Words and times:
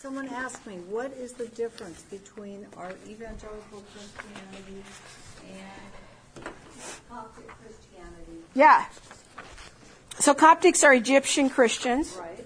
Someone 0.00 0.28
asked 0.28 0.64
me, 0.64 0.74
what 0.88 1.10
is 1.14 1.32
the 1.32 1.48
difference 1.48 2.02
between 2.02 2.64
our 2.76 2.92
evangelical 3.08 3.82
Christianity 3.92 4.84
and 5.42 6.44
Coptic 7.10 7.48
Christianity? 7.48 8.44
Yeah. 8.54 8.86
So 10.20 10.34
Coptics 10.34 10.84
are 10.84 10.94
Egyptian 10.94 11.50
Christians. 11.50 12.16
Right. 12.16 12.44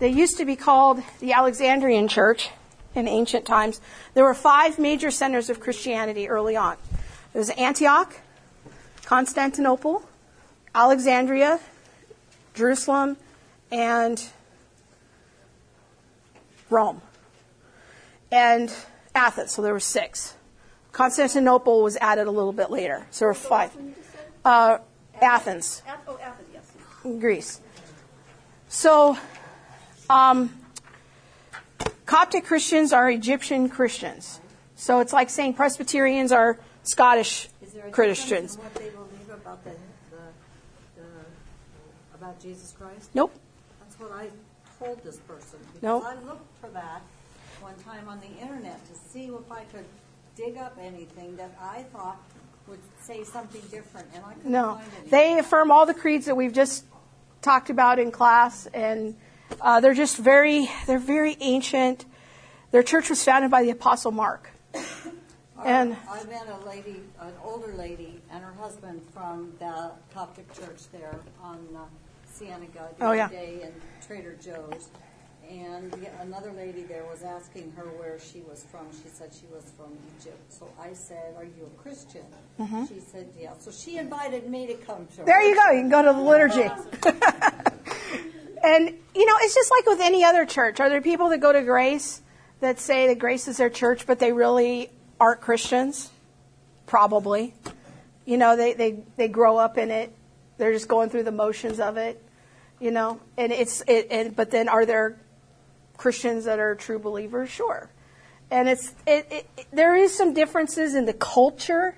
They 0.00 0.08
used 0.08 0.38
to 0.38 0.44
be 0.44 0.56
called 0.56 1.00
the 1.20 1.34
Alexandrian 1.34 2.08
Church 2.08 2.50
in 2.96 3.06
ancient 3.06 3.46
times. 3.46 3.80
There 4.14 4.24
were 4.24 4.34
five 4.34 4.80
major 4.80 5.12
centers 5.12 5.48
of 5.48 5.60
Christianity 5.60 6.28
early 6.28 6.56
on. 6.56 6.78
There 7.32 7.38
was 7.38 7.50
Antioch, 7.50 8.16
Constantinople, 9.04 10.02
Alexandria, 10.74 11.60
Jerusalem, 12.54 13.18
and 13.70 14.20
Rome. 16.72 17.02
And 18.30 18.74
Athens, 19.14 19.52
so 19.52 19.62
there 19.62 19.72
were 19.74 19.80
six. 19.80 20.34
Constantinople 20.92 21.82
was 21.82 21.96
added 21.98 22.26
a 22.26 22.30
little 22.30 22.52
bit 22.52 22.70
later, 22.70 23.06
so 23.10 23.20
there 23.20 23.28
were 23.28 23.34
five. 23.34 23.70
Uh, 24.44 24.78
Athens, 25.20 25.82
Oh, 26.08 26.18
Athens, 26.20 26.48
yes. 26.52 26.72
Greece. 27.20 27.60
So, 28.68 29.16
um, 30.10 30.50
Coptic 32.06 32.44
Christians 32.44 32.92
are 32.92 33.10
Egyptian 33.10 33.68
Christians. 33.68 34.40
So 34.74 35.00
it's 35.00 35.12
like 35.12 35.30
saying 35.30 35.54
Presbyterians 35.54 36.32
are 36.32 36.58
Scottish 36.82 37.48
Is 37.62 37.72
there 37.72 37.86
a 37.86 37.90
Christians. 37.90 38.56
difference 38.56 38.76
in 38.78 38.84
they 38.84 38.90
believe 38.90 39.30
about 39.30 39.62
the, 39.64 39.70
the, 40.10 40.22
the, 40.96 41.08
about 42.18 42.40
Jesus 42.40 42.74
Christ? 42.76 43.10
Nope. 43.14 43.32
That's 43.80 44.00
what 44.00 44.10
I 44.12 44.28
told 44.78 45.02
this 45.04 45.18
person. 45.18 45.58
Because 45.74 45.82
Nope. 45.82 46.04
I 46.06 46.14
looked 46.26 46.60
for 46.60 46.68
that 46.70 47.02
one 47.60 47.74
time 47.84 48.08
on 48.08 48.20
the 48.20 48.40
internet 48.40 48.78
to 48.86 48.94
see 49.10 49.26
if 49.26 49.50
I 49.52 49.64
could 49.64 49.84
dig 50.36 50.56
up 50.56 50.76
anything 50.80 51.36
that 51.36 51.56
I 51.60 51.84
thought 51.92 52.16
would 52.66 52.80
say 53.00 53.24
something 53.24 53.60
different, 53.70 54.08
and 54.14 54.24
I 54.24 54.34
couldn't 54.34 54.50
No. 54.50 54.74
find 54.74 54.86
anything. 54.96 55.10
They 55.10 55.38
affirm 55.38 55.70
all 55.70 55.84
the 55.86 55.94
creeds 55.94 56.26
that 56.26 56.36
we've 56.36 56.52
just 56.52 56.84
talked 57.42 57.70
about 57.70 57.98
in 57.98 58.10
class, 58.10 58.66
and 58.72 59.16
uh, 59.60 59.80
they're 59.80 59.94
just 59.94 60.16
very, 60.16 60.68
they're 60.86 60.98
very 60.98 61.36
ancient. 61.40 62.04
Their 62.70 62.82
church 62.82 63.10
was 63.10 63.22
founded 63.22 63.50
by 63.50 63.62
the 63.62 63.70
Apostle 63.70 64.12
Mark. 64.12 64.48
And 65.64 65.96
I 66.10 66.24
met 66.24 66.48
a 66.48 66.66
lady, 66.66 67.02
an 67.20 67.32
older 67.44 67.72
lady, 67.74 68.20
and 68.32 68.42
her 68.42 68.52
husband 68.54 69.00
from 69.14 69.52
the 69.60 69.92
Coptic 70.12 70.52
church 70.54 70.90
there 70.90 71.20
on 71.40 71.58
uh, 71.76 71.80
Cienega 72.36 72.88
the 72.98 73.04
Oh, 73.04 73.08
other 73.08 73.16
yeah. 73.16 73.28
day 73.28 73.60
in 73.62 73.72
Trader 74.12 74.36
Joe's. 74.44 74.90
And 75.48 75.90
the, 75.92 76.08
another 76.20 76.52
lady 76.52 76.82
there 76.82 77.04
was 77.04 77.22
asking 77.22 77.72
her 77.76 77.84
where 77.84 78.18
she 78.20 78.40
was 78.40 78.66
from. 78.70 78.86
She 78.92 79.08
said 79.08 79.30
she 79.32 79.46
was 79.46 79.72
from 79.74 79.96
Egypt. 80.18 80.52
So 80.52 80.68
I 80.78 80.92
said, 80.92 81.34
"Are 81.34 81.44
you 81.44 81.66
a 81.66 81.82
Christian?" 81.82 82.26
She 82.88 83.00
said, 83.00 83.28
"Yeah." 83.40 83.54
So 83.58 83.70
she 83.70 83.96
invited 83.96 84.50
me 84.50 84.66
to 84.66 84.74
come 84.74 85.06
to 85.06 85.16
her. 85.16 85.16
Mm-hmm. 85.22 85.24
There 85.24 85.42
you 85.42 85.54
go. 85.54 85.70
You 85.70 85.80
can 85.80 85.88
go 85.88 86.02
to 86.02 86.12
the 86.12 86.20
liturgy. 86.20 86.60
and, 88.62 88.94
you 89.14 89.26
know, 89.26 89.34
it's 89.40 89.54
just 89.54 89.70
like 89.70 89.86
with 89.86 90.00
any 90.00 90.24
other 90.24 90.44
church. 90.44 90.78
Are 90.78 90.90
there 90.90 91.00
people 91.00 91.30
that 91.30 91.38
go 91.38 91.52
to 91.52 91.62
Grace 91.62 92.20
that 92.60 92.78
say 92.78 93.06
that 93.06 93.18
Grace 93.18 93.48
is 93.48 93.56
their 93.56 93.70
church, 93.70 94.06
but 94.06 94.18
they 94.18 94.32
really 94.32 94.90
aren't 95.18 95.40
Christians? 95.40 96.10
Probably. 96.84 97.54
You 98.26 98.36
know, 98.36 98.56
they, 98.56 98.74
they, 98.74 99.04
they 99.16 99.28
grow 99.28 99.56
up 99.56 99.78
in 99.78 99.90
it. 99.90 100.12
They're 100.58 100.72
just 100.72 100.86
going 100.86 101.08
through 101.08 101.24
the 101.24 101.32
motions 101.32 101.80
of 101.80 101.96
it, 101.96 102.22
you 102.82 102.90
know. 102.90 103.20
And 103.38 103.52
it's, 103.52 103.82
it, 103.86 104.08
and, 104.10 104.34
but 104.34 104.50
then 104.50 104.68
are 104.68 104.84
there 104.84 105.18
Christians 105.96 106.44
that 106.44 106.58
are 106.58 106.74
true 106.74 106.98
believers? 106.98 107.48
Sure. 107.48 107.88
And 108.50 108.68
it's, 108.68 108.94
it, 109.06 109.26
it, 109.30 109.66
there 109.72 109.94
is 109.94 110.14
some 110.14 110.34
differences 110.34 110.94
in 110.94 111.06
the 111.06 111.14
culture 111.14 111.96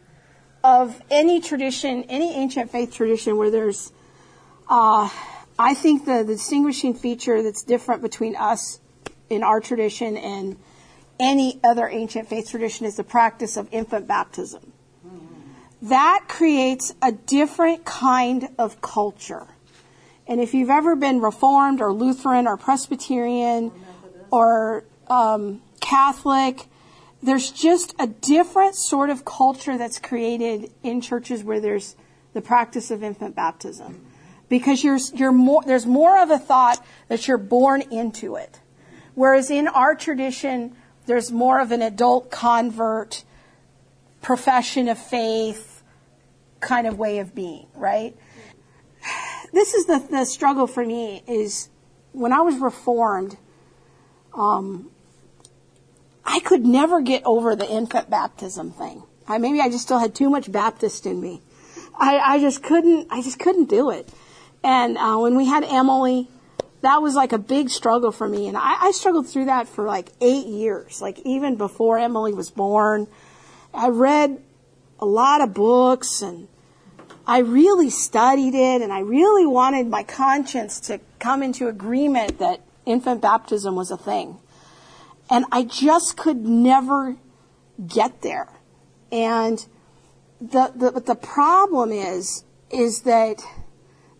of 0.62 1.02
any 1.10 1.40
tradition, 1.40 2.04
any 2.04 2.34
ancient 2.34 2.70
faith 2.70 2.94
tradition 2.94 3.36
where 3.36 3.50
there's, 3.50 3.92
uh, 4.68 5.08
I 5.58 5.74
think 5.74 6.04
the, 6.04 6.18
the 6.18 6.34
distinguishing 6.34 6.94
feature 6.94 7.42
that's 7.42 7.64
different 7.64 8.02
between 8.02 8.36
us 8.36 8.78
in 9.30 9.42
our 9.42 9.60
tradition 9.60 10.16
and 10.16 10.56
any 11.18 11.60
other 11.64 11.88
ancient 11.88 12.28
faith 12.28 12.50
tradition 12.50 12.86
is 12.86 12.96
the 12.96 13.04
practice 13.04 13.56
of 13.56 13.68
infant 13.72 14.06
baptism. 14.06 14.72
That 15.82 16.24
creates 16.28 16.94
a 17.02 17.12
different 17.12 17.84
kind 17.84 18.48
of 18.58 18.80
culture. 18.80 19.48
And 20.26 20.40
if 20.40 20.54
you've 20.54 20.70
ever 20.70 20.96
been 20.96 21.20
Reformed 21.20 21.80
or 21.80 21.92
Lutheran 21.92 22.46
or 22.46 22.56
Presbyterian 22.56 23.72
or 24.30 24.84
um, 25.08 25.60
Catholic, 25.80 26.66
there's 27.22 27.50
just 27.50 27.94
a 27.98 28.06
different 28.06 28.74
sort 28.74 29.10
of 29.10 29.24
culture 29.24 29.76
that's 29.76 29.98
created 29.98 30.70
in 30.82 31.00
churches 31.00 31.44
where 31.44 31.60
there's 31.60 31.96
the 32.32 32.40
practice 32.40 32.90
of 32.90 33.02
infant 33.02 33.34
baptism. 33.34 34.06
Because 34.48 34.84
you're, 34.84 34.98
you're 35.14 35.32
more, 35.32 35.62
there's 35.66 35.86
more 35.86 36.22
of 36.22 36.30
a 36.30 36.38
thought 36.38 36.84
that 37.08 37.26
you're 37.26 37.38
born 37.38 37.82
into 37.90 38.36
it. 38.36 38.60
Whereas 39.14 39.50
in 39.50 39.68
our 39.68 39.94
tradition, 39.94 40.74
there's 41.06 41.30
more 41.30 41.60
of 41.60 41.72
an 41.72 41.82
adult 41.82 42.30
convert, 42.30 43.24
profession 44.20 44.88
of 44.88 44.98
faith 44.98 45.82
kind 46.60 46.86
of 46.86 46.98
way 46.98 47.18
of 47.18 47.34
being, 47.34 47.66
right? 47.74 48.16
This 49.54 49.72
is 49.72 49.86
the, 49.86 50.04
the 50.10 50.24
struggle 50.24 50.66
for 50.66 50.84
me 50.84 51.22
is 51.28 51.68
when 52.10 52.32
I 52.32 52.40
was 52.40 52.56
reformed, 52.56 53.36
um, 54.36 54.90
I 56.24 56.40
could 56.40 56.66
never 56.66 57.00
get 57.00 57.22
over 57.24 57.54
the 57.54 57.70
infant 57.70 58.10
baptism 58.10 58.72
thing. 58.72 59.04
I, 59.28 59.38
maybe 59.38 59.60
I 59.60 59.68
just 59.68 59.84
still 59.84 60.00
had 60.00 60.12
too 60.12 60.28
much 60.28 60.50
Baptist 60.50 61.06
in 61.06 61.20
me. 61.20 61.40
I, 61.96 62.18
I 62.18 62.40
just 62.40 62.64
couldn't, 62.64 63.06
I 63.12 63.22
just 63.22 63.38
couldn't 63.38 63.68
do 63.68 63.90
it. 63.90 64.08
And 64.64 64.98
uh, 64.98 65.18
when 65.18 65.36
we 65.36 65.46
had 65.46 65.62
Emily, 65.62 66.26
that 66.80 67.00
was 67.00 67.14
like 67.14 67.32
a 67.32 67.38
big 67.38 67.70
struggle 67.70 68.10
for 68.10 68.28
me. 68.28 68.48
And 68.48 68.56
I, 68.56 68.86
I 68.86 68.90
struggled 68.90 69.28
through 69.28 69.44
that 69.44 69.68
for 69.68 69.84
like 69.84 70.10
eight 70.20 70.46
years, 70.46 71.00
like 71.00 71.20
even 71.20 71.54
before 71.54 71.96
Emily 71.96 72.32
was 72.32 72.50
born. 72.50 73.06
I 73.72 73.90
read 73.90 74.42
a 74.98 75.06
lot 75.06 75.42
of 75.42 75.54
books 75.54 76.22
and 76.22 76.48
I 77.26 77.38
really 77.38 77.90
studied 77.90 78.54
it 78.54 78.82
and 78.82 78.92
I 78.92 79.00
really 79.00 79.46
wanted 79.46 79.88
my 79.88 80.02
conscience 80.02 80.80
to 80.80 81.00
come 81.18 81.42
into 81.42 81.68
agreement 81.68 82.38
that 82.38 82.60
infant 82.84 83.22
baptism 83.22 83.74
was 83.76 83.90
a 83.90 83.96
thing. 83.96 84.38
And 85.30 85.46
I 85.50 85.64
just 85.64 86.16
could 86.16 86.44
never 86.44 87.16
get 87.86 88.20
there. 88.20 88.48
And 89.10 89.64
the, 90.40 90.72
the, 90.74 91.00
the 91.00 91.14
problem 91.14 91.92
is, 91.92 92.44
is 92.70 93.02
that 93.02 93.42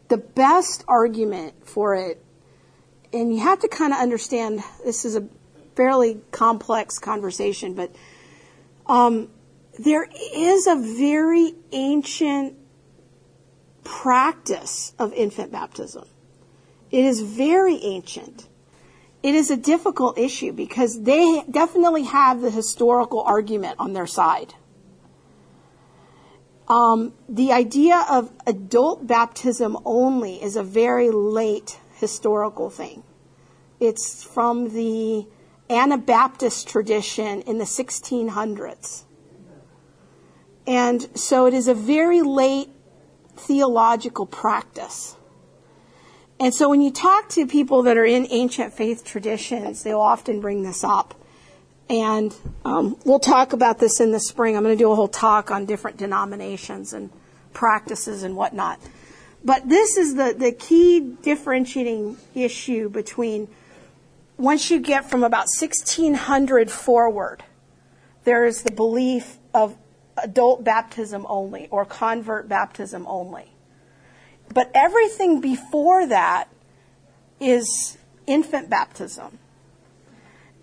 the 0.09 0.17
best 0.17 0.85
argument 0.89 1.67
for 1.67 1.95
it, 1.95 2.25
and 3.13 3.35
you 3.35 3.41
have 3.41 3.61
to 3.61 3.69
kind 3.69 3.93
of 3.93 3.99
understand 3.99 4.61
this 4.85 5.05
is 5.05 5.17
a 5.17 5.29
fairly 5.77 6.21
complex 6.31 6.99
conversation, 6.99 7.75
but 7.75 7.95
um, 8.87 9.29
there 9.79 10.07
is 10.35 10.67
a 10.67 10.77
very 10.77 11.55
ancient 11.73 12.55
practice 13.85 14.95
of 14.99 15.13
infant 15.13 15.53
baptism. 15.53 16.07
It 16.91 17.05
is 17.05 17.21
very 17.21 17.77
ancient. 17.83 18.49
It 19.23 19.35
is 19.35 19.51
a 19.51 19.57
difficult 19.57 20.19
issue 20.19 20.53
because 20.53 21.03
they 21.03 21.43
definitely 21.51 22.05
have 22.05 22.41
the 22.41 22.51
historical 22.51 23.23
argument 23.23 23.77
on 23.79 23.93
their 23.93 24.07
side. 24.07 24.55
Um, 26.69 27.13
the 27.29 27.53
idea 27.53 28.05
of 28.11 28.31
adult 28.47 29.07
baptism 29.07 29.77
only 29.85 30.43
is 30.43 30.57
a 30.57 30.63
very 30.63 31.11
late 31.11 31.79
historical 31.97 32.71
thing. 32.71 33.03
It's 33.81 34.23
from 34.23 34.71
the 34.71 35.27
Anabaptist 35.69 36.69
tradition 36.69 37.43
in 37.43 37.59
the 37.59 37.65
1600s. 37.65 39.05
And 40.67 41.09
so 41.19 41.47
it 41.47 41.55
is 41.55 41.69
a 41.69 41.75
very 41.75 42.23
late 42.23 42.71
theological 43.37 44.27
practice. 44.27 45.17
And 46.41 46.55
so 46.55 46.69
when 46.69 46.81
you 46.81 46.91
talk 46.91 47.29
to 47.31 47.47
people 47.47 47.83
that 47.85 47.97
are 47.97 48.05
in 48.05 48.27
ancient 48.31 48.75
faith 48.75 49.05
traditions, 49.05 49.83
they'll 49.83 50.01
often 50.01 50.41
bring 50.41 50.63
this 50.63 50.83
up. 50.83 51.15
And 51.89 52.35
um, 52.65 52.99
we'll 53.05 53.21
talk 53.21 53.53
about 53.53 53.79
this 53.79 54.01
in 54.01 54.11
the 54.11 54.21
spring. 54.21 54.57
I'm 54.57 54.63
going 54.63 54.77
to 54.77 54.83
do 54.83 54.91
a 54.91 54.95
whole 54.95 55.09
talk 55.09 55.51
on 55.51 55.67
different 55.67 55.97
denominations 55.97 56.93
and 56.93 57.11
practices 57.53 58.23
and 58.23 58.37
whatnot. 58.37 58.81
But 59.45 59.69
this 59.69 59.97
is 59.97 60.15
the, 60.15 60.35
the 60.37 60.53
key 60.53 61.01
differentiating 61.01 62.17
issue 62.35 62.89
between 62.89 63.49
once 64.39 64.71
you 64.71 64.81
get 64.81 65.09
from 65.09 65.23
about 65.23 65.47
1600 65.61 66.71
forward, 66.71 67.45
there 68.25 68.45
is 68.45 68.63
the 68.63 68.73
belief 68.73 69.39
of 69.53 69.77
adult 70.25 70.65
baptism 70.65 71.27
only 71.29 71.69
or 71.71 71.85
convert 71.85 72.49
baptism 72.49 73.07
only. 73.07 73.53
But 74.53 74.71
everything 74.75 75.41
before 75.41 76.07
that 76.07 76.49
is 77.41 77.97
infant 78.27 78.71
baptism. 78.71 79.39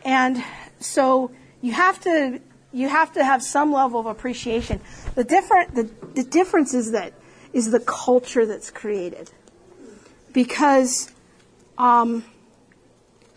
And 0.04 0.44
so 0.80 1.32
you 1.62 1.72
have 1.74 2.02
to 2.02 2.42
you 2.74 2.88
have 2.88 3.14
to 3.14 3.24
have 3.24 3.44
some 3.44 3.72
level 3.72 4.00
of 4.00 4.06
appreciation. 4.06 4.82
The 5.16 5.24
different 5.24 5.76
the, 5.76 5.90
the 6.16 6.24
difference 6.24 6.74
is 6.74 6.92
that 6.92 7.14
is 7.54 7.70
the 7.72 7.80
culture 7.80 8.46
that's 8.46 8.72
created. 8.72 9.30
Because 10.34 11.12
um, 11.78 12.26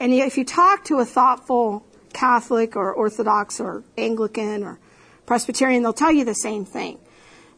and 0.01 0.13
if 0.13 0.39
you 0.39 0.45
talk 0.45 0.85
to 0.85 0.99
a 0.99 1.05
thoughtful 1.05 1.85
Catholic 2.13 2.77
or 2.77 2.93
Orthodox 2.95 3.61
or 3.61 3.85
Anglican 3.99 4.63
or 4.63 4.79
Presbyterian, 5.27 5.83
they'll 5.83 5.93
tell 5.93 6.13
you 6.13 6.25
the 6.25 6.35
same 6.35 6.65
thing. 6.65 6.99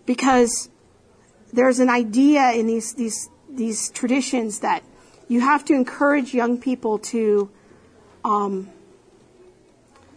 Because 0.04 0.68
there's 1.52 1.80
an 1.80 1.88
idea 1.88 2.52
in 2.52 2.66
these, 2.66 2.94
these, 2.94 3.28
these 3.48 3.90
traditions 3.90 4.60
that 4.60 4.82
you 5.28 5.40
have 5.40 5.64
to 5.66 5.74
encourage 5.74 6.32
young 6.32 6.58
people 6.58 6.98
to 6.98 7.50
um, 8.24 8.70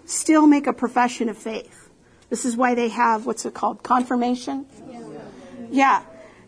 still 0.06 0.48
make 0.48 0.68
a 0.68 0.74
profession 0.74 1.30
of 1.30 1.38
faith. 1.38 1.90
This 2.30 2.46
is 2.46 2.56
why 2.56 2.76
they 2.76 2.90
have 2.90 3.26
what's 3.26 3.46
it 3.46 3.54
called? 3.54 3.82
Confirmation? 3.82 4.66
Yeah. 4.90 5.02
yeah. 5.72 6.04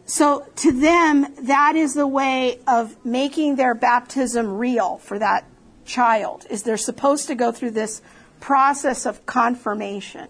So 0.06 0.46
to 0.58 0.72
them, 0.72 1.28
that 1.44 1.76
is 1.76 1.94
the 1.94 2.08
way 2.08 2.60
of 2.68 3.04
making 3.06 3.56
their 3.56 3.74
baptism 3.74 4.58
real 4.58 4.98
for 4.98 5.18
that 5.18 5.46
child, 5.86 6.46
is 6.50 6.64
they're 6.64 6.78
supposed 6.78 7.28
to 7.28 7.36
go 7.36 7.52
through 7.52 7.72
this 7.72 8.02
process 8.40 9.06
of 9.06 9.26
confirmation. 9.26 10.28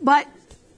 But 0.00 0.26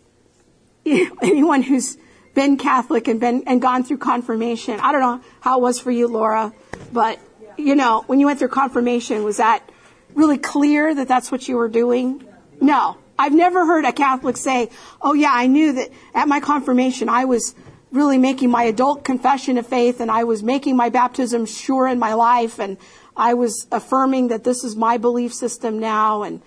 anyone 0.87 1.63
who's 1.63 1.97
been 2.35 2.57
Catholic 2.57 3.09
and 3.09 3.21
been 3.21 3.45
and 3.47 3.61
gone 3.61 3.85
through 3.85 3.99
confirmation, 3.99 4.81
I 4.81 4.93
don't 4.93 5.01
know 5.01 5.21
how 5.41 5.59
it 5.59 5.63
was 5.63 5.79
for 5.79 5.91
you, 5.91 6.09
Laura, 6.09 6.53
but 6.93 7.19
you 7.57 7.75
know, 7.75 8.05
when 8.07 8.21
you 8.21 8.27
went 8.27 8.39
through 8.39 8.49
confirmation, 8.49 9.25
was 9.25 9.37
that 9.37 9.69
really 10.15 10.39
clear 10.39 10.95
that 10.95 11.09
that's 11.09 11.31
what 11.31 11.49
you 11.49 11.57
were 11.57 11.69
doing? 11.69 12.25
No. 12.61 12.97
I've 13.19 13.35
never 13.35 13.67
heard 13.67 13.85
a 13.85 13.93
Catholic 13.93 14.37
say, 14.37 14.71
"Oh 15.01 15.13
yeah, 15.13 15.31
I 15.33 15.47
knew 15.47 15.75
that 15.75 15.91
at 16.15 16.29
my 16.29 16.41
confirmation 16.41 17.09
I 17.09 17.27
was 17.27 17.55
really 17.93 18.19
making 18.19 18.51
my 18.51 18.65
adult 18.65 19.05
confession 19.05 19.59
of 19.59 19.67
faith 19.67 20.01
and 20.01 20.11
I 20.11 20.25
was 20.25 20.43
making 20.43 20.77
my 20.77 20.89
baptism 20.89 21.45
sure 21.45 21.87
in 21.87 21.99
my 21.99 22.15
life 22.15 22.59
and 22.59 22.79
I 23.17 23.35
was 23.35 23.67
affirming 23.71 24.29
that 24.29 24.45
this 24.45 24.65
is 24.65 24.75
my 24.75 24.97
belief 24.97 25.35
system 25.35 25.79
now. 25.79 26.23
And 26.23 26.41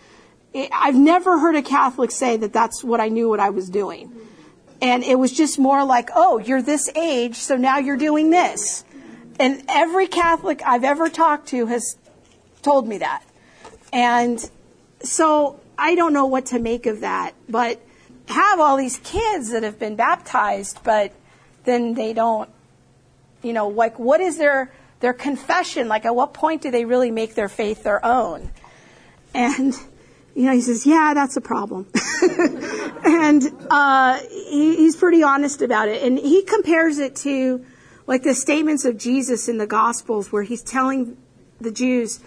I've 0.56 0.96
never 0.96 1.40
heard 1.40 1.56
a 1.56 1.62
Catholic 1.62 2.12
say 2.12 2.38
that 2.38 2.54
that's 2.54 2.84
what 2.84 3.02
I 3.02 3.10
knew 3.10 3.28
what 3.28 3.40
I 3.40 3.50
was 3.50 3.70
doing. 3.70 4.12
And 4.82 5.04
it 5.04 5.18
was 5.18 5.32
just 5.32 5.60
more 5.60 5.84
like, 5.84 6.10
oh, 6.16 6.38
you're 6.38 6.62
this 6.62 6.90
age, 6.96 7.36
so 7.36 7.56
now 7.56 7.80
you're 7.80 7.98
doing 7.98 8.30
this. 8.30 8.84
And 9.40 9.64
every 9.68 10.08
Catholic 10.08 10.62
I've 10.66 10.84
ever 10.84 11.10
talked 11.10 11.50
to 11.50 11.66
has 11.66 11.98
told 12.62 12.88
me 12.88 13.00
that. 13.00 13.24
And 13.92 14.50
so 15.02 15.60
I 15.78 15.96
don't 15.96 16.14
know 16.14 16.26
what 16.26 16.48
to 16.48 16.60
make 16.60 16.86
of 16.86 17.02
that, 17.02 17.34
but 17.50 17.82
have 18.28 18.60
all 18.60 18.78
these 18.78 18.98
kids 19.00 19.52
that 19.52 19.64
have 19.64 19.78
been 19.78 19.96
baptized, 19.96 20.80
but 20.84 21.14
then 21.64 21.94
they 21.94 22.14
don't, 22.14 22.50
you 23.44 23.54
know, 23.54 23.68
like 23.68 24.00
what 24.00 24.22
is 24.22 24.38
their 24.38 24.72
their 25.00 25.14
confession? 25.14 25.88
Like 25.88 26.06
at 26.06 26.16
what 26.16 26.34
point 26.34 26.62
do 26.62 26.72
they 26.72 26.86
really 26.86 27.12
make 27.12 27.36
their 27.36 27.50
faith 27.50 27.84
their 27.84 28.04
own? 28.04 28.52
And 29.34 29.76
you 30.36 30.46
know, 30.46 30.52
he 30.52 30.62
says, 30.62 30.86
"Yeah, 30.86 31.14
that's 31.14 31.38
a 31.38 31.42
problem," 31.42 31.88
and 33.06 33.44
uh, 33.70 34.20
he, 34.30 34.76
he's 34.76 34.96
pretty 34.96 35.24
honest 35.24 35.62
about 35.62 35.88
it. 35.88 36.04
And 36.04 36.20
he 36.20 36.44
compares 36.44 37.00
it 37.00 37.16
to 37.18 37.66
like 38.06 38.24
the 38.24 38.36
statements 38.36 38.84
of 38.84 38.98
Jesus 38.98 39.48
in 39.48 39.58
the 39.58 39.66
Gospels, 39.66 40.32
where 40.32 40.44
he's 40.44 40.62
telling 40.62 41.16
the 41.62 41.72
Jews, 41.72 42.20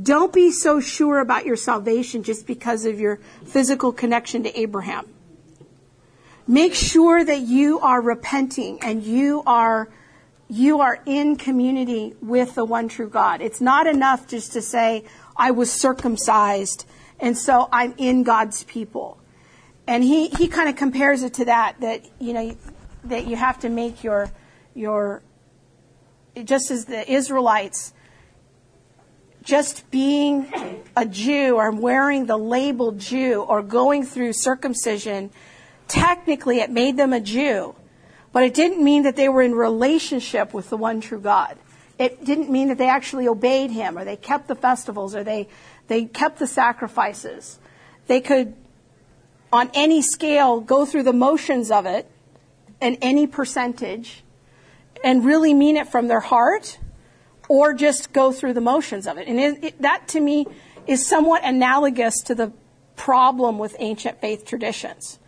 "Don't 0.00 0.32
be 0.32 0.52
so 0.52 0.78
sure 0.78 1.18
about 1.18 1.44
your 1.44 1.56
salvation 1.56 2.22
just 2.22 2.46
because 2.46 2.84
of 2.84 3.00
your 3.00 3.18
physical 3.44 3.92
connection 3.92 4.44
to 4.44 4.58
Abraham." 4.58 5.08
Make 6.46 6.74
sure 6.74 7.24
that 7.24 7.40
you 7.40 7.80
are 7.80 8.00
repenting 8.00 8.78
and 8.80 9.02
you 9.02 9.42
are 9.44 9.88
you 10.48 10.80
are 10.80 11.00
in 11.04 11.34
community 11.34 12.14
with 12.22 12.54
the 12.54 12.64
one 12.64 12.86
true 12.86 13.08
God. 13.08 13.40
It's 13.40 13.60
not 13.60 13.88
enough 13.88 14.28
just 14.28 14.52
to 14.52 14.62
say, 14.62 15.04
I 15.36 15.50
was 15.50 15.72
circumcised 15.72 16.86
and 17.20 17.36
so 17.36 17.68
I'm 17.72 17.94
in 17.98 18.22
God's 18.22 18.64
people. 18.64 19.18
And 19.86 20.02
he, 20.02 20.28
he 20.28 20.48
kind 20.48 20.68
of 20.68 20.76
compares 20.76 21.22
it 21.22 21.34
to 21.34 21.44
that, 21.44 21.80
that, 21.80 22.04
you 22.18 22.32
know, 22.32 22.56
that 23.04 23.26
you 23.26 23.36
have 23.36 23.60
to 23.60 23.68
make 23.68 24.02
your, 24.02 24.30
your, 24.74 25.22
just 26.44 26.70
as 26.70 26.86
the 26.86 27.10
Israelites, 27.10 27.92
just 29.44 29.88
being 29.92 30.52
a 30.96 31.06
Jew 31.06 31.56
or 31.56 31.70
wearing 31.70 32.26
the 32.26 32.36
label 32.36 32.92
Jew 32.92 33.42
or 33.42 33.62
going 33.62 34.04
through 34.04 34.32
circumcision 34.32 35.30
technically 35.88 36.58
it 36.58 36.70
made 36.70 36.96
them 36.96 37.12
a 37.12 37.20
Jew, 37.20 37.74
but 38.32 38.42
it 38.42 38.54
didn't 38.54 38.82
mean 38.82 39.04
that 39.04 39.16
they 39.16 39.28
were 39.28 39.42
in 39.42 39.54
relationship 39.54 40.52
with 40.52 40.68
the 40.68 40.76
one 40.76 41.00
true 41.00 41.20
God. 41.20 41.56
It 41.98 42.24
didn't 42.24 42.50
mean 42.50 42.68
that 42.68 42.78
they 42.78 42.88
actually 42.88 43.26
obeyed 43.28 43.70
him 43.70 43.96
or 43.96 44.04
they 44.04 44.16
kept 44.16 44.48
the 44.48 44.54
festivals 44.54 45.14
or 45.14 45.24
they, 45.24 45.48
they 45.88 46.04
kept 46.04 46.38
the 46.38 46.46
sacrifices. 46.46 47.58
They 48.06 48.20
could, 48.20 48.54
on 49.52 49.70
any 49.74 50.02
scale, 50.02 50.60
go 50.60 50.86
through 50.86 51.04
the 51.04 51.12
motions 51.12 51.70
of 51.70 51.86
it 51.86 52.10
and 52.80 52.98
any 53.00 53.26
percentage 53.26 54.22
and 55.04 55.24
really 55.24 55.54
mean 55.54 55.76
it 55.76 55.88
from 55.88 56.08
their 56.08 56.20
heart 56.20 56.78
or 57.48 57.74
just 57.74 58.12
go 58.12 58.32
through 58.32 58.52
the 58.52 58.60
motions 58.60 59.06
of 59.06 59.18
it. 59.18 59.28
And 59.28 59.38
it, 59.38 59.64
it, 59.64 59.82
that 59.82 60.08
to 60.08 60.20
me 60.20 60.46
is 60.86 61.06
somewhat 61.06 61.44
analogous 61.44 62.20
to 62.22 62.34
the 62.34 62.52
problem 62.96 63.58
with 63.58 63.76
ancient 63.78 64.20
faith 64.20 64.44
traditions 64.44 65.18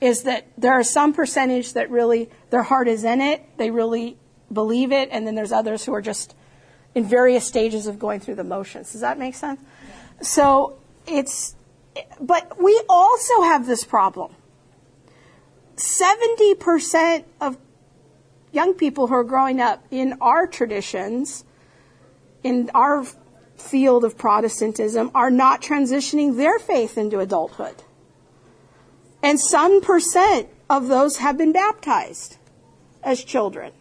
is 0.00 0.24
that 0.24 0.48
there 0.58 0.72
are 0.72 0.82
some 0.82 1.12
percentage 1.12 1.74
that 1.74 1.88
really 1.88 2.28
their 2.50 2.64
heart 2.64 2.88
is 2.88 3.04
in 3.04 3.20
it, 3.20 3.40
they 3.56 3.70
really 3.70 4.16
believe 4.52 4.90
it, 4.90 5.08
and 5.12 5.26
then 5.26 5.36
there's 5.36 5.52
others 5.52 5.84
who 5.84 5.94
are 5.94 6.02
just 6.02 6.34
in 6.94 7.04
various 7.04 7.46
stages 7.46 7.86
of 7.86 7.98
going 7.98 8.20
through 8.20 8.34
the 8.34 8.44
motions. 8.44 8.92
Does 8.92 9.00
that 9.00 9.18
make 9.18 9.34
sense? 9.34 9.60
So 10.20 10.78
it's, 11.06 11.56
but 12.20 12.62
we 12.62 12.82
also 12.88 13.42
have 13.42 13.66
this 13.66 13.84
problem. 13.84 14.34
70% 15.76 17.24
of 17.40 17.56
young 18.52 18.74
people 18.74 19.06
who 19.06 19.14
are 19.14 19.24
growing 19.24 19.60
up 19.60 19.84
in 19.90 20.16
our 20.20 20.46
traditions, 20.46 21.44
in 22.42 22.70
our 22.74 23.06
field 23.56 24.04
of 24.04 24.18
Protestantism, 24.18 25.10
are 25.14 25.30
not 25.30 25.62
transitioning 25.62 26.36
their 26.36 26.58
faith 26.58 26.98
into 26.98 27.18
adulthood. 27.18 27.82
And 29.22 29.40
some 29.40 29.80
percent 29.80 30.48
of 30.68 30.88
those 30.88 31.18
have 31.18 31.38
been 31.38 31.52
baptized 31.52 32.36
as 33.02 33.24
children, 33.24 33.72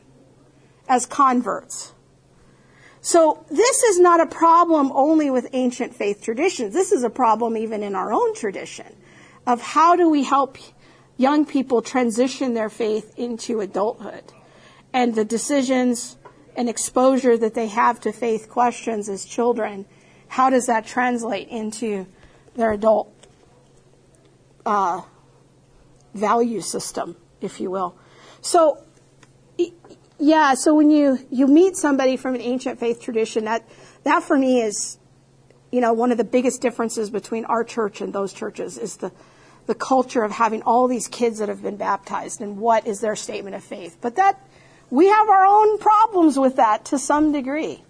as 0.88 1.06
converts. 1.06 1.94
So 3.02 3.46
this 3.50 3.84
is 3.84 4.00
not 4.00 4.22
a 4.22 4.26
problem 4.26 4.92
only 4.94 5.30
with 5.30 5.48
ancient 5.54 5.96
faith 5.96 6.22
traditions. 6.22 6.74
This 6.74 6.92
is 6.92 7.04
a 7.04 7.10
problem 7.10 7.58
even 7.58 7.84
in 7.84 7.96
our 7.96 8.14
own 8.14 8.36
tradition 8.36 8.96
of 9.48 9.62
how 9.62 9.96
do 9.96 10.10
we 10.10 10.24
help 10.24 10.58
young 11.18 11.46
people 11.46 11.82
transition 11.82 12.54
their 12.54 12.70
faith 12.70 13.14
into 13.18 13.60
adulthood 13.60 14.24
and 14.94 15.16
the 15.16 15.26
decisions 15.26 16.18
and 16.56 16.70
exposure 16.70 17.38
that 17.38 17.54
they 17.54 17.68
have 17.68 18.00
to 18.02 18.12
faith 18.12 18.50
questions 18.50 19.10
as 19.10 19.26
children. 19.26 19.86
How 20.28 20.50
does 20.50 20.68
that 20.68 20.86
translate 20.86 21.48
into 21.48 22.06
their 22.56 22.72
adult 22.72 23.12
uh, 24.66 25.02
value 26.14 26.62
system, 26.62 27.16
if 27.40 27.60
you 27.60 27.72
will. 27.72 27.96
So, 28.42 28.84
yeah, 30.22 30.54
so 30.54 30.76
when 30.76 30.92
you, 30.92 31.18
you 31.32 31.48
meet 31.48 31.76
somebody 31.76 32.16
from 32.16 32.36
an 32.36 32.42
ancient 32.42 32.80
faith 32.80 33.02
tradition, 33.02 33.46
that, 33.46 33.68
that 34.04 34.22
for 34.22 34.38
me 34.38 34.62
is, 34.62 35.00
you 35.72 35.82
know, 35.82 35.94
one 35.94 36.12
of 36.12 36.18
the 36.20 36.24
biggest 36.24 36.62
differences 36.62 37.10
between 37.10 37.44
our 37.46 37.64
church 37.64 38.02
and 38.02 38.14
those 38.14 38.32
churches 38.32 38.78
is 38.78 38.98
the, 38.98 39.12
the 39.66 39.74
culture 39.74 40.24
of 40.24 40.32
having 40.32 40.62
all 40.62 40.88
these 40.88 41.08
kids 41.08 41.40
that 41.40 41.50
have 41.50 41.64
been 41.64 41.76
baptized 41.76 42.40
and 42.40 42.58
what 42.58 42.86
is 42.86 43.02
their 43.02 43.16
statement 43.16 43.56
of 43.56 43.64
faith. 43.64 43.98
But 44.00 44.18
that, 44.18 44.40
we 44.92 45.08
have 45.08 45.28
our 45.28 45.46
own 45.46 45.80
problems 45.80 46.38
with 46.38 46.58
that 46.58 46.86
to 46.86 47.00
some 47.00 47.32
degree. 47.32 47.84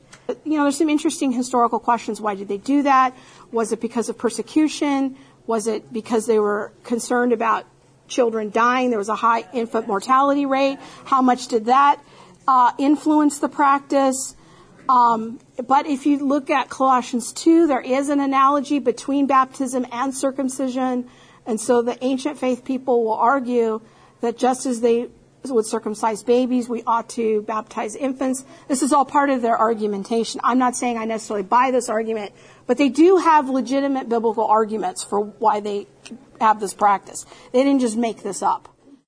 You 0.46 0.58
know, 0.58 0.64
there's 0.64 0.78
some 0.78 0.90
interesting 0.90 1.34
historical 1.34 1.80
questions. 1.80 2.22
Why 2.22 2.36
did 2.36 2.48
they 2.48 2.60
do 2.60 2.84
that? 2.84 3.14
Was 3.52 3.74
it 3.74 3.82
because 3.82 4.08
of 4.08 4.18
persecution? 4.18 5.18
Was 5.48 5.68
it 5.68 5.92
because 5.92 6.28
they 6.28 6.40
were 6.40 6.72
concerned 6.84 7.34
about 7.34 7.66
children 8.08 8.52
dying. 8.52 8.90
There 8.90 9.00
was 9.00 9.10
a 9.10 9.16
high 9.16 9.46
infant 9.54 9.88
mortality 9.88 10.46
rate. 10.46 10.78
How 11.06 11.22
much 11.22 11.48
did 11.48 11.66
that 11.66 12.00
uh, 12.52 12.72
influence 12.78 13.40
the 13.40 13.48
practice? 13.48 14.36
Um, 14.90 15.40
but 15.68 15.88
if 15.88 16.06
you 16.06 16.20
look 16.20 16.50
at 16.50 16.70
Colossians 16.70 17.32
2, 17.32 17.68
there 17.68 17.80
is 17.80 18.10
an 18.10 18.20
analogy 18.20 18.80
between 18.80 19.26
baptism 19.26 19.86
and 19.92 20.14
circumcision. 20.14 21.10
And 21.46 21.62
so 21.62 21.82
the 21.82 21.98
ancient 22.04 22.38
faith 22.38 22.66
people 22.66 23.06
will 23.06 23.14
argue 23.14 23.80
that 24.20 24.38
just 24.38 24.66
as 24.66 24.82
they 24.82 25.08
would 25.46 25.66
circumcise 25.66 26.24
babies, 26.24 26.68
we 26.68 26.84
ought 26.86 27.08
to 27.10 27.42
baptize 27.44 27.96
infants. 27.96 28.44
This 28.68 28.84
is 28.84 28.92
all 28.92 29.06
part 29.06 29.30
of 29.30 29.42
their 29.42 29.58
argumentation. 29.58 30.42
I'm 30.44 30.60
not 30.60 30.76
saying 30.76 30.98
I 30.98 31.06
necessarily 31.06 31.44
buy 31.44 31.72
this 31.72 31.88
argument, 31.88 32.34
But 32.68 32.78
they 32.78 32.90
do 32.90 33.18
have 33.18 33.50
legitimate 33.50 34.10
biblical 34.10 34.46
arguments 34.46 35.04
for 35.04 35.22
why 35.22 35.62
they 35.62 35.88
have 36.42 36.60
this 36.60 36.74
practice. 36.74 37.26
They 37.54 37.64
didn't 37.64 37.82
just 37.82 37.98
make 37.98 38.24
this 38.24 38.44
up. 38.44 38.71